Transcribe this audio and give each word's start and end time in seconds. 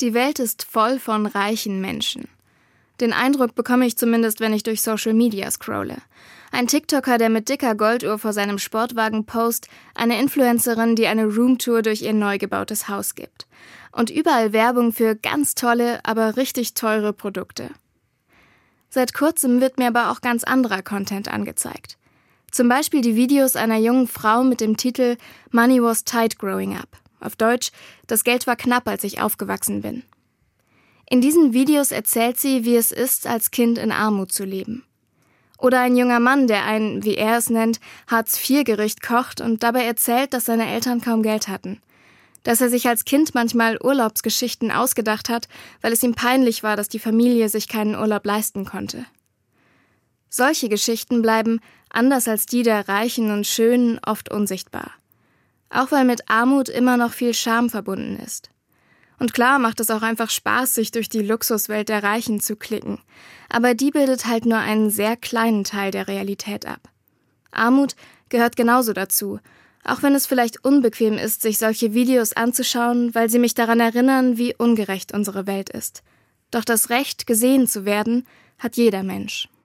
Die 0.00 0.12
Welt 0.12 0.38
ist 0.38 0.62
voll 0.62 0.98
von 0.98 1.24
reichen 1.24 1.80
Menschen. 1.80 2.28
Den 3.00 3.14
Eindruck 3.14 3.54
bekomme 3.54 3.86
ich 3.86 3.96
zumindest, 3.96 4.40
wenn 4.40 4.52
ich 4.52 4.62
durch 4.62 4.82
Social 4.82 5.14
Media 5.14 5.50
scrolle. 5.50 5.96
Ein 6.52 6.66
TikToker, 6.66 7.16
der 7.16 7.30
mit 7.30 7.48
dicker 7.48 7.74
Golduhr 7.74 8.18
vor 8.18 8.34
seinem 8.34 8.58
Sportwagen 8.58 9.24
post, 9.24 9.68
eine 9.94 10.20
Influencerin, 10.20 10.96
die 10.96 11.06
eine 11.06 11.26
Roomtour 11.26 11.80
durch 11.80 12.02
ihr 12.02 12.12
neu 12.12 12.36
gebautes 12.36 12.88
Haus 12.88 13.14
gibt. 13.14 13.46
Und 13.90 14.10
überall 14.10 14.52
Werbung 14.52 14.92
für 14.92 15.16
ganz 15.16 15.54
tolle, 15.54 16.00
aber 16.04 16.36
richtig 16.36 16.74
teure 16.74 17.14
Produkte. 17.14 17.70
Seit 18.90 19.14
kurzem 19.14 19.60
wird 19.62 19.78
mir 19.78 19.88
aber 19.88 20.10
auch 20.10 20.20
ganz 20.20 20.44
anderer 20.44 20.82
Content 20.82 21.28
angezeigt. 21.28 21.96
Zum 22.50 22.68
Beispiel 22.68 23.00
die 23.00 23.16
Videos 23.16 23.56
einer 23.56 23.78
jungen 23.78 24.08
Frau 24.08 24.42
mit 24.42 24.60
dem 24.60 24.76
Titel 24.76 25.16
Money 25.50 25.82
was 25.82 26.04
tight 26.04 26.38
growing 26.38 26.76
up. 26.76 26.88
Auf 27.26 27.34
Deutsch, 27.34 27.72
das 28.06 28.22
Geld 28.22 28.46
war 28.46 28.54
knapp, 28.54 28.86
als 28.86 29.02
ich 29.02 29.20
aufgewachsen 29.20 29.82
bin. 29.82 30.04
In 31.10 31.20
diesen 31.20 31.52
Videos 31.52 31.90
erzählt 31.90 32.38
sie, 32.38 32.64
wie 32.64 32.76
es 32.76 32.92
ist, 32.92 33.26
als 33.26 33.50
Kind 33.50 33.78
in 33.78 33.90
Armut 33.90 34.30
zu 34.30 34.44
leben. 34.44 34.84
Oder 35.58 35.80
ein 35.80 35.96
junger 35.96 36.20
Mann, 36.20 36.46
der 36.46 36.64
ein, 36.64 37.02
wie 37.04 37.16
er 37.16 37.38
es 37.38 37.50
nennt, 37.50 37.80
Hartz-IV-Gericht 38.06 39.02
kocht 39.02 39.40
und 39.40 39.62
dabei 39.62 39.84
erzählt, 39.84 40.34
dass 40.34 40.44
seine 40.44 40.68
Eltern 40.68 41.00
kaum 41.00 41.22
Geld 41.22 41.48
hatten. 41.48 41.80
Dass 42.44 42.60
er 42.60 42.68
sich 42.68 42.86
als 42.86 43.04
Kind 43.04 43.34
manchmal 43.34 43.78
Urlaubsgeschichten 43.82 44.70
ausgedacht 44.70 45.28
hat, 45.28 45.48
weil 45.80 45.92
es 45.92 46.02
ihm 46.02 46.14
peinlich 46.14 46.62
war, 46.62 46.76
dass 46.76 46.88
die 46.88 47.00
Familie 47.00 47.48
sich 47.48 47.66
keinen 47.66 47.96
Urlaub 47.96 48.24
leisten 48.24 48.64
konnte. 48.64 49.04
Solche 50.28 50.68
Geschichten 50.68 51.22
bleiben, 51.22 51.60
anders 51.88 52.28
als 52.28 52.46
die 52.46 52.62
der 52.62 52.88
Reichen 52.88 53.32
und 53.32 53.46
Schönen, 53.46 53.98
oft 54.04 54.30
unsichtbar. 54.30 54.92
Auch 55.70 55.90
weil 55.90 56.04
mit 56.04 56.28
Armut 56.28 56.68
immer 56.68 56.96
noch 56.96 57.12
viel 57.12 57.34
Scham 57.34 57.70
verbunden 57.70 58.16
ist. 58.16 58.50
Und 59.18 59.32
klar 59.32 59.58
macht 59.58 59.80
es 59.80 59.90
auch 59.90 60.02
einfach 60.02 60.30
Spaß, 60.30 60.74
sich 60.74 60.90
durch 60.90 61.08
die 61.08 61.22
Luxuswelt 61.22 61.88
der 61.88 62.02
Reichen 62.02 62.40
zu 62.40 62.56
klicken. 62.56 62.98
Aber 63.48 63.74
die 63.74 63.90
bildet 63.90 64.26
halt 64.26 64.44
nur 64.44 64.58
einen 64.58 64.90
sehr 64.90 65.16
kleinen 65.16 65.64
Teil 65.64 65.90
der 65.90 66.08
Realität 66.08 66.66
ab. 66.66 66.90
Armut 67.50 67.96
gehört 68.28 68.56
genauso 68.56 68.92
dazu, 68.92 69.40
auch 69.84 70.02
wenn 70.02 70.14
es 70.14 70.26
vielleicht 70.26 70.64
unbequem 70.64 71.14
ist, 71.14 71.42
sich 71.42 71.58
solche 71.58 71.94
Videos 71.94 72.32
anzuschauen, 72.32 73.14
weil 73.14 73.30
sie 73.30 73.38
mich 73.38 73.54
daran 73.54 73.80
erinnern, 73.80 74.36
wie 74.36 74.54
ungerecht 74.54 75.12
unsere 75.12 75.46
Welt 75.46 75.70
ist. 75.70 76.02
Doch 76.50 76.64
das 76.64 76.90
Recht, 76.90 77.26
gesehen 77.26 77.66
zu 77.68 77.84
werden, 77.84 78.26
hat 78.58 78.76
jeder 78.76 79.02
Mensch. 79.02 79.48